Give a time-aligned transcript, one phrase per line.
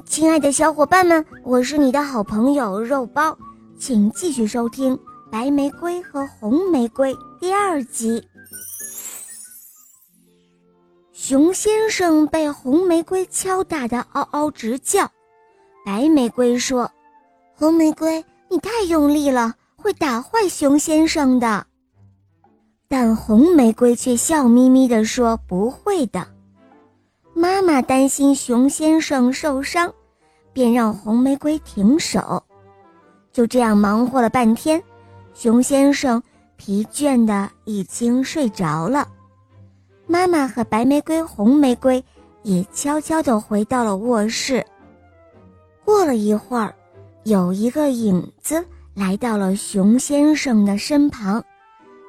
[0.00, 3.36] 亲爱的小伙伴们，我是你的好朋友肉包，
[3.78, 4.96] 请继续收听
[5.30, 8.22] 《白玫瑰和红玫瑰》第二集。
[11.12, 15.08] 熊先生被红玫瑰敲打得嗷嗷直叫，
[15.86, 16.90] 白玫瑰说
[17.54, 21.66] ：“红玫瑰，你太用力了，会打坏熊先生的。”
[22.88, 26.26] 但红玫瑰却笑眯眯地说：“不会的。”
[27.36, 29.92] 妈妈担心熊先生受伤，
[30.52, 32.40] 便让红玫瑰停手。
[33.32, 34.80] 就这样忙活了半天，
[35.34, 36.22] 熊先生
[36.56, 39.08] 疲倦的已经睡着了。
[40.06, 42.02] 妈妈和白玫瑰、红玫瑰
[42.44, 44.64] 也悄悄地回到了卧室。
[45.84, 46.72] 过了一会儿，
[47.24, 48.64] 有一个影子
[48.94, 51.44] 来到了熊先生的身旁，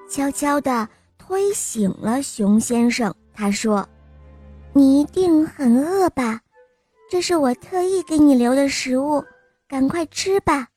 [0.08, 3.12] 悄悄地推醒了熊先生。
[3.34, 3.84] 他说。
[4.78, 6.42] 你一定很饿吧？
[7.10, 9.24] 这是我特意给你留的食物，
[9.70, 10.68] 赶快吃吧。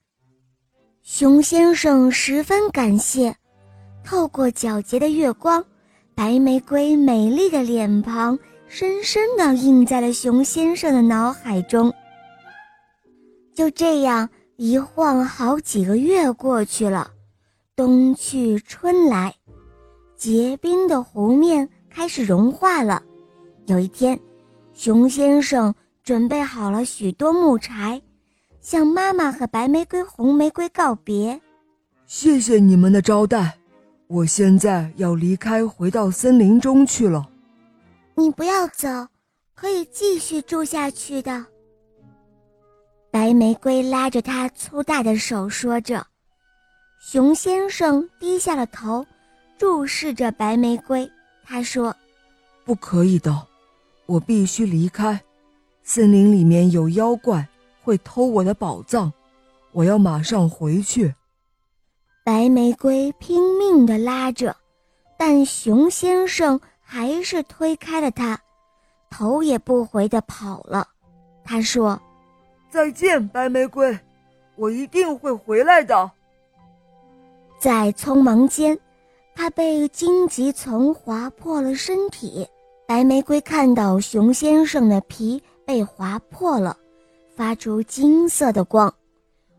[1.02, 3.34] 熊先生十分感谢。
[4.04, 5.64] 透过皎洁的月光，
[6.14, 11.92] 白玫瑰美丽的脸庞深深地印在了熊先生的脑海中。
[13.52, 17.10] 就这样，一晃好几个月过去了，
[17.74, 19.34] 冬去春来，
[20.16, 23.02] 结冰的湖面开始融化了。
[23.68, 24.18] 有一天，
[24.72, 28.00] 熊先生准备好了许多木柴，
[28.62, 31.38] 向妈妈和白玫瑰、红玫瑰告别。
[32.06, 33.58] 谢谢你们的招待，
[34.06, 37.28] 我现在要离开，回到森林中去了。
[38.14, 38.88] 你不要走，
[39.54, 41.44] 可以继续住下去的。
[43.10, 46.06] 白玫瑰拉着他粗大的手说着，
[47.02, 49.04] 熊先生低下了头，
[49.58, 51.06] 注视着白玫瑰。
[51.44, 51.94] 他说
[52.64, 53.46] ：“不可以的。”
[54.08, 55.20] 我必须离开，
[55.82, 57.46] 森林里面有妖怪
[57.82, 59.12] 会偷我的宝藏，
[59.70, 61.14] 我要马上回去。
[62.24, 64.56] 白玫瑰拼命地拉着，
[65.18, 68.40] 但熊先生还是推开了他，
[69.10, 70.88] 头也不回地跑了。
[71.44, 72.00] 他说
[72.70, 73.98] ：“再见，白玫瑰，
[74.56, 76.10] 我一定会回来的。”
[77.60, 78.78] 在匆忙间，
[79.34, 82.48] 他被荆棘丛划破了身体。
[82.88, 86.74] 白玫瑰看到熊先生的皮被划破了，
[87.36, 88.92] 发出金色的光。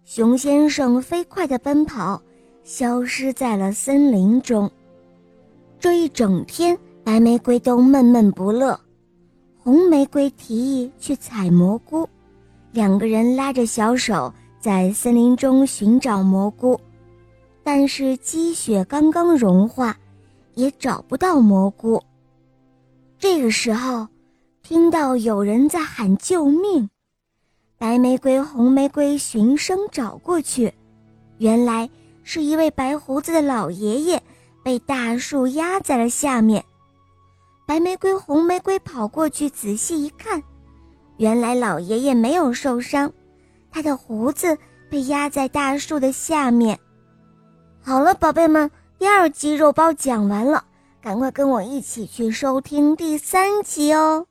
[0.04, 2.20] 熊先生飞快地奔跑，
[2.64, 4.68] 消失在了森林中。
[5.80, 8.80] 这一整天，白玫瑰都闷闷不乐。
[9.60, 12.10] 红玫瑰提议去采蘑菇，
[12.72, 16.82] 两个人拉着小手在森林中寻找蘑菇，
[17.64, 19.96] 但是积雪刚刚融化，
[20.56, 22.02] 也找不到蘑菇。
[23.20, 24.08] 这个时候，
[24.64, 26.90] 听到有人在喊救命，
[27.78, 30.74] 白玫瑰、红玫瑰循声找过去，
[31.38, 31.90] 原来
[32.24, 34.24] 是一位白胡子的老爷爷
[34.64, 36.64] 被大树压在了下面。
[37.68, 40.42] 白玫瑰、红玫瑰跑过去仔细一看，
[41.18, 43.12] 原来老爷爷没有受伤，
[43.70, 44.58] 他的胡子
[44.90, 46.80] 被压在大树的下面。
[47.82, 50.64] 好了，宝贝们，第二集肉包讲完了。
[51.02, 54.29] 赶快跟我一起去收听第三集哦！